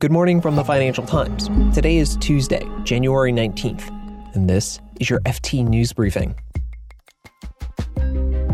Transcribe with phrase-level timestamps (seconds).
[0.00, 1.50] Good morning from the Financial Times.
[1.74, 3.86] Today is Tuesday, January 19th,
[4.34, 6.34] and this is your FT News Briefing.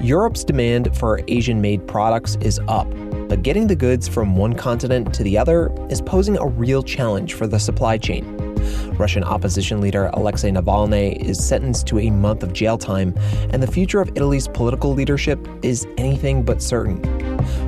[0.01, 2.91] Europe's demand for Asian made products is up,
[3.29, 7.35] but getting the goods from one continent to the other is posing a real challenge
[7.35, 8.36] for the supply chain.
[8.99, 13.15] Russian opposition leader Alexei Navalny is sentenced to a month of jail time,
[13.51, 17.01] and the future of Italy's political leadership is anything but certain.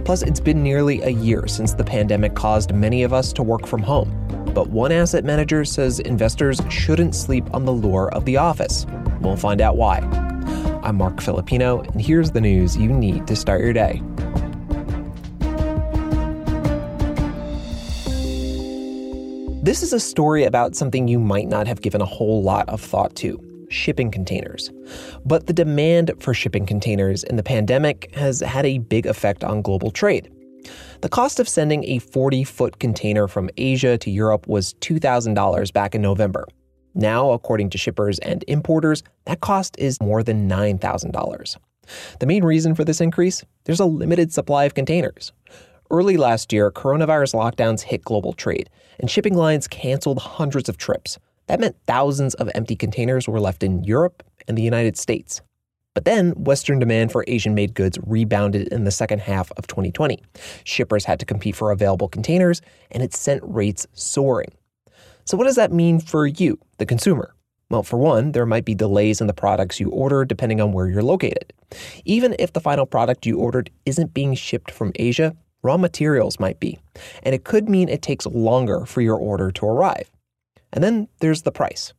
[0.04, 3.66] Plus, it's been nearly a year since the pandemic caused many of us to work
[3.66, 4.10] from home.
[4.54, 8.86] But one asset manager says investors shouldn't sleep on the lure of the office.
[9.20, 9.98] We'll find out why.
[10.82, 14.02] I'm Marc Filippino, and here's the news you need to start your day.
[19.68, 22.80] This is a story about something you might not have given a whole lot of
[22.80, 24.70] thought to shipping containers.
[25.26, 29.60] But the demand for shipping containers in the pandemic has had a big effect on
[29.60, 30.32] global trade.
[31.02, 35.94] The cost of sending a 40 foot container from Asia to Europe was $2,000 back
[35.94, 36.46] in November.
[36.94, 41.56] Now, according to shippers and importers, that cost is more than $9,000.
[42.20, 43.44] The main reason for this increase?
[43.64, 45.32] There's a limited supply of containers.
[45.90, 48.68] Early last year, coronavirus lockdowns hit global trade,
[49.00, 51.18] and shipping lines canceled hundreds of trips.
[51.46, 55.40] That meant thousands of empty containers were left in Europe and the United States.
[55.94, 60.22] But then, Western demand for Asian made goods rebounded in the second half of 2020.
[60.64, 64.52] Shippers had to compete for available containers, and it sent rates soaring.
[65.24, 67.34] So, what does that mean for you, the consumer?
[67.70, 70.86] Well, for one, there might be delays in the products you order depending on where
[70.86, 71.52] you're located.
[72.04, 75.34] Even if the final product you ordered isn't being shipped from Asia,
[75.68, 76.78] raw materials might be,
[77.22, 80.10] and it could mean it takes longer for your order to arrive.
[80.72, 81.92] And then there's the price.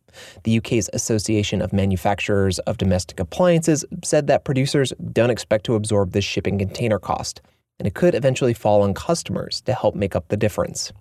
[0.44, 6.14] The UK's Association of Manufacturers of Domestic Appliances said that producers don't expect to absorb
[6.14, 7.42] this shipping container cost,
[7.78, 10.92] and it could eventually fall on customers to help make up the difference.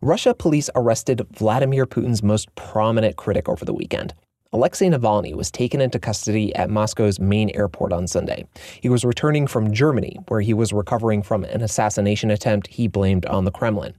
[0.00, 4.14] Russia police arrested Vladimir Putin's most prominent critic over the weekend,
[4.50, 8.46] Alexei Navalny was taken into custody at Moscow's main airport on Sunday.
[8.80, 13.26] He was returning from Germany, where he was recovering from an assassination attempt he blamed
[13.26, 13.94] on the Kremlin.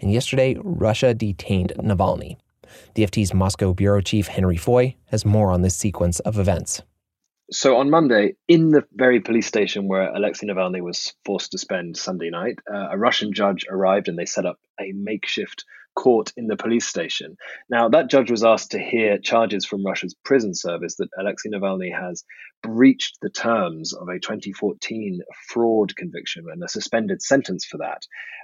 [0.00, 2.38] And yesterday, Russia detained Navalny.
[2.94, 6.80] The FT's Moscow bureau chief Henry Foy has more on this sequence of events.
[7.50, 11.98] So on Monday, in the very police station where Alexei Navalny was forced to spend
[11.98, 16.46] Sunday night, uh, a Russian judge arrived and they set up a makeshift court in
[16.46, 17.36] the police station.
[17.68, 21.92] Now, that judge was asked to hear charges from Russia's prison service that Alexei Navalny
[21.94, 22.24] has
[22.62, 28.02] breached the terms of a 2014 fraud conviction and a suspended sentence for that,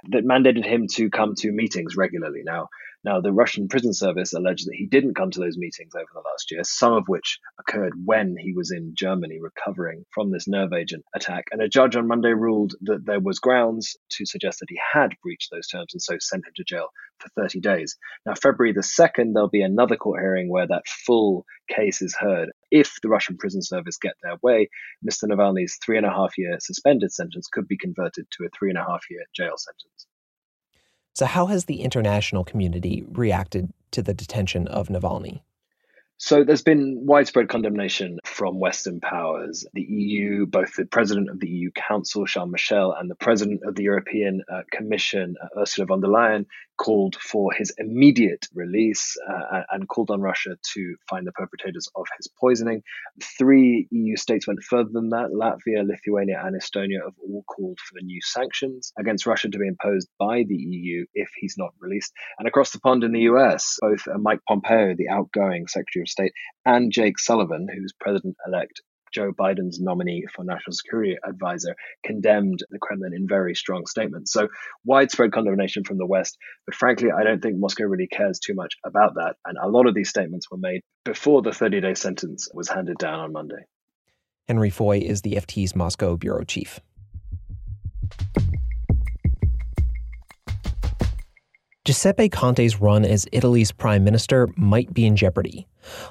[0.09, 2.41] that mandated him to come to meetings regularly.
[2.43, 2.69] Now,
[3.03, 6.19] now, the Russian prison service alleged that he didn't come to those meetings over the
[6.19, 10.71] last year, some of which occurred when he was in Germany recovering from this nerve
[10.71, 11.45] agent attack.
[11.51, 15.15] And a judge on Monday ruled that there was grounds to suggest that he had
[15.23, 17.97] breached those terms and so sent him to jail for 30 days.
[18.23, 22.51] Now, February the 2nd, there'll be another court hearing where that full case is heard.
[22.69, 24.69] If the Russian prison service get their way,
[25.03, 25.23] Mr.
[25.23, 28.77] Navalny's three and a half year suspended sentence could be converted to a three and
[28.77, 30.05] a half year jail sentence.
[31.13, 35.41] So, how has the international community reacted to the detention of Navalny?
[36.23, 39.65] So there's been widespread condemnation from Western powers.
[39.73, 43.73] The EU, both the president of the EU Council, Charles Michel, and the president of
[43.73, 46.45] the European uh, Commission, uh, Ursula von der Leyen,
[46.81, 52.07] called for his immediate release uh, and called on Russia to find the perpetrators of
[52.17, 52.81] his poisoning.
[53.37, 55.29] Three EU states went further than that.
[55.29, 59.67] Latvia, Lithuania, and Estonia have all called for the new sanctions against Russia to be
[59.67, 62.13] imposed by the EU if he's not released.
[62.39, 66.09] And across the pond in the US, both uh, Mike Pompeo, the outgoing Secretary of
[66.09, 66.33] State,
[66.65, 68.81] and Jake Sullivan, who's president elect
[69.13, 74.31] Joe Biden's nominee for National Security Advisor, condemned the Kremlin in very strong statements.
[74.31, 74.47] So
[74.85, 76.37] widespread condemnation from the West.
[76.65, 79.35] But frankly, I don't think Moscow really cares too much about that.
[79.45, 82.97] And a lot of these statements were made before the 30 day sentence was handed
[82.97, 83.63] down on Monday.
[84.47, 86.79] Henry Foy is the FT's Moscow bureau chief.
[91.83, 95.65] Giuseppe Conte's run as Italy's prime minister might be in jeopardy.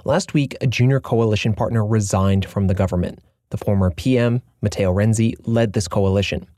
[0.04, 3.20] Last week, a junior coalition partner resigned from the government.
[3.50, 6.48] The former PM, Matteo Renzi, led this coalition.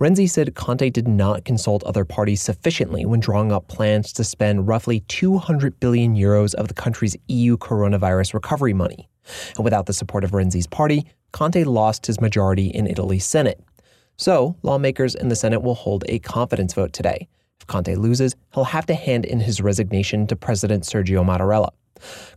[0.00, 4.66] Renzi said Conte did not consult other parties sufficiently when drawing up plans to spend
[4.66, 9.08] roughly 200 billion euros of the country's EU coronavirus recovery money.
[9.54, 13.60] And without the support of Renzi's party, Conte lost his majority in Italy's Senate.
[14.16, 17.28] So, lawmakers in the Senate will hold a confidence vote today.
[17.60, 21.70] If Conte loses, he'll have to hand in his resignation to President Sergio Mattarella.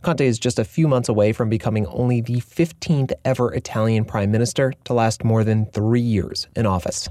[0.02, 4.30] Conte is just a few months away from becoming only the 15th ever Italian prime
[4.30, 7.08] minister to last more than three years in office.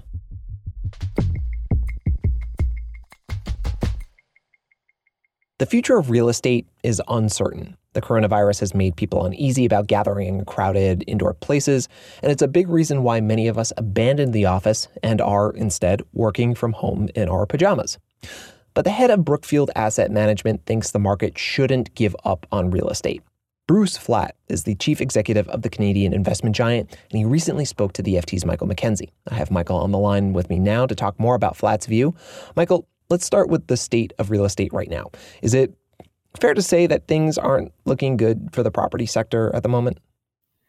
[5.60, 7.78] The future of real estate is uncertain.
[7.94, 11.90] The coronavirus has made people uneasy about gathering in crowded indoor places,
[12.22, 16.04] and it's a big reason why many of us abandoned the office and are instead
[16.14, 17.98] working from home in our pajamas.
[18.76, 22.90] But the head of Brookfield Asset Management thinks the market shouldn't give up on real
[22.90, 23.24] estate.
[23.68, 27.94] Bruce Flatt is the chief executive of the Canadian investment giant, and he recently spoke
[27.94, 29.12] to the FT's Michael Mackenzie.
[29.32, 32.14] I have Michael on the line with me now to talk more about Flatt's view.
[32.56, 35.10] Michael, let's start with the state of real estate right now.
[35.42, 35.74] Is it
[36.40, 40.00] fair to say that things aren't looking good for the property sector at the moment?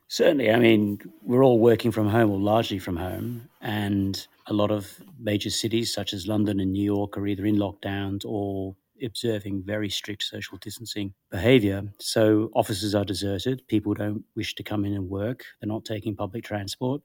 [0.09, 0.51] Certainly.
[0.51, 3.49] I mean, we're all working from home or largely from home.
[3.61, 7.57] And a lot of major cities, such as London and New York, are either in
[7.57, 11.85] lockdowns or observing very strict social distancing behavior.
[12.01, 13.67] So offices are deserted.
[13.69, 15.45] People don't wish to come in and work.
[15.61, 17.03] They're not taking public transport.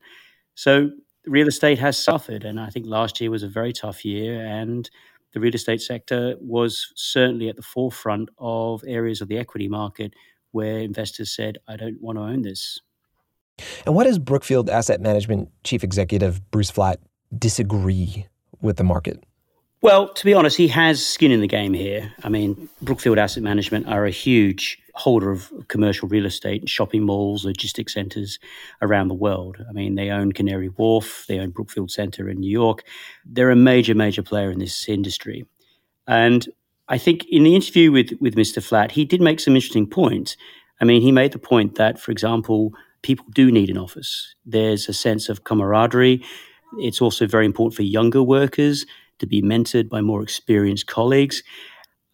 [0.56, 0.90] So
[1.28, 2.44] real estate has suffered.
[2.44, 4.44] And I think last year was a very tough year.
[4.46, 4.90] And
[5.36, 10.14] the real estate sector was certainly at the forefront of areas of the equity market
[10.52, 12.80] where investors said, I don't want to own this.
[13.86, 17.02] And what does Brookfield Asset Management Chief Executive Bruce Flatt
[17.38, 18.28] disagree
[18.62, 19.22] with the market?
[19.82, 22.14] Well, to be honest, he has skin in the game here.
[22.24, 27.46] I mean, Brookfield Asset Management are a huge holder of commercial real estate, shopping malls,
[27.46, 28.40] logistics centers
[28.82, 29.58] around the world.
[29.68, 32.84] I mean, they own Canary Wharf, they own Brookfield Center in New York.
[33.26, 35.46] They're a major, major player in this industry.
[36.08, 36.48] And
[36.88, 38.64] I think in the interview with, with Mr.
[38.64, 40.38] Flatt, he did make some interesting points.
[40.80, 44.36] I mean, he made the point that, for example, people do need an office.
[44.46, 46.24] There's a sense of camaraderie.
[46.80, 48.86] It's also very important for younger workers
[49.20, 51.44] to be mentored by more experienced colleagues.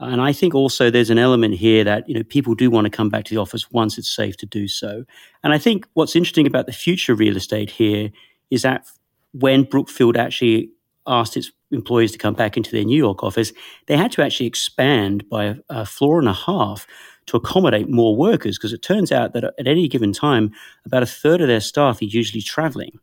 [0.02, 2.92] And I think also there's an element here that you know people do want to
[2.92, 5.06] come back to the office once it's safe to do so.
[5.44, 8.12] And I think what's interesting about the future of real estate here
[8.50, 8.88] is that
[9.34, 10.72] when Brookfield actually
[11.08, 13.54] asked its employees to come back into their New York office,
[13.88, 16.86] they had to actually expand by a, a floor and a half
[17.28, 20.52] to accommodate more workers because it turns out that at any given time,
[20.86, 23.00] about a third of their staff are usually traveling.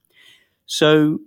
[0.66, 1.18] So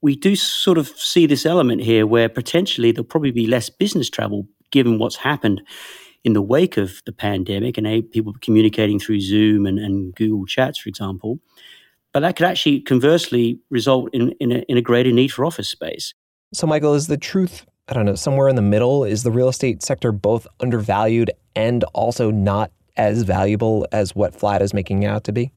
[0.00, 4.08] we do sort of see this element here where potentially there'll probably be less business
[4.08, 5.62] travel given what's happened
[6.24, 10.78] in the wake of the pandemic and people communicating through Zoom and, and Google Chats,
[10.78, 11.38] for example.
[12.12, 15.68] But that could actually conversely result in, in a, in a greater need for office
[15.68, 16.14] space.
[16.52, 19.04] So, Michael, is the truth, I don't know, somewhere in the middle?
[19.04, 24.62] Is the real estate sector both undervalued and also not as valuable as what Flatt
[24.62, 25.52] is making out to be?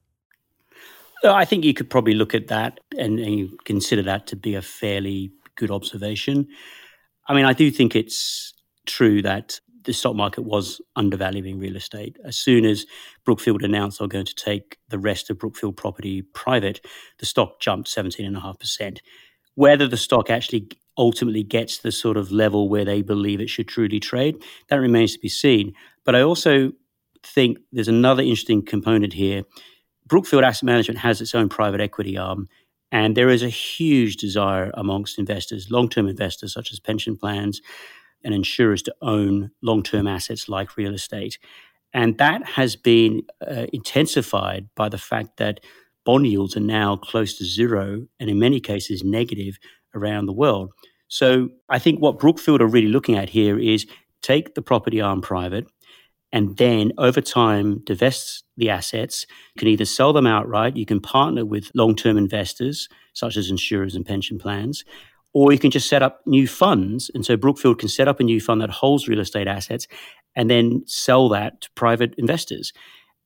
[1.24, 4.62] I think you could probably look at that and, and consider that to be a
[4.62, 6.48] fairly good observation.
[7.28, 8.52] I mean, I do think it's
[8.86, 12.16] true that the stock market was undervaluing real estate.
[12.24, 12.86] As soon as
[13.24, 16.84] Brookfield announced they're going to take the rest of Brookfield property private,
[17.18, 18.98] the stock jumped 17.5%.
[19.54, 23.68] Whether the stock actually ultimately gets the sort of level where they believe it should
[23.68, 25.74] truly trade, that remains to be seen.
[26.04, 26.72] But I also
[27.22, 29.42] think there's another interesting component here.
[30.06, 32.48] Brookfield Asset Management has its own private equity arm,
[32.90, 37.60] and there is a huge desire amongst investors, long term investors such as pension plans
[38.24, 41.38] and insurers, to own long term assets like real estate.
[41.94, 45.60] And that has been uh, intensified by the fact that
[46.04, 49.58] bond yields are now close to zero and in many cases negative
[49.94, 50.70] around the world.
[51.08, 53.86] So I think what Brookfield are really looking at here is
[54.22, 55.66] take the property arm private
[56.32, 59.26] and then over time divest the assets.
[59.54, 63.50] You can either sell them outright, you can partner with long term investors such as
[63.50, 64.84] insurers and pension plans,
[65.34, 67.10] or you can just set up new funds.
[67.14, 69.86] And so Brookfield can set up a new fund that holds real estate assets
[70.36, 72.72] and then sell that to private investors.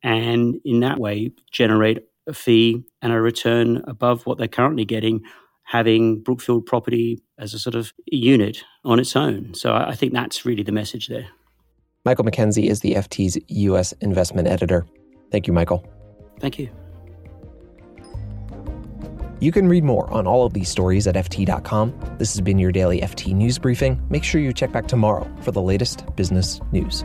[0.02, 5.22] And in that way, generate a fee and a return above what they're currently getting,
[5.64, 9.54] having Brookfield property as a sort of unit on its own.
[9.54, 11.26] So I think that's really the message there.
[12.04, 13.92] Michael Mackenzie is the FT's U.S.
[14.00, 14.86] investment editor.
[15.32, 15.84] Thank you, Michael.
[16.38, 16.70] Thank you.
[19.38, 22.16] You can read more on all of these stories at FT.com.
[22.18, 24.02] This has been your daily FT News Briefing.
[24.08, 27.04] Make sure you check back tomorrow for the latest business news.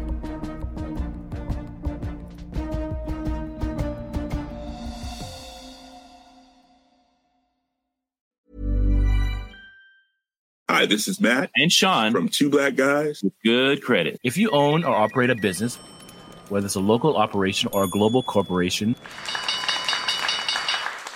[10.69, 14.19] Hi, this is Matt and Sean from Two Black Guys with Good Credit.
[14.23, 15.75] If you own or operate a business,
[16.47, 18.95] whether it's a local operation or a global corporation,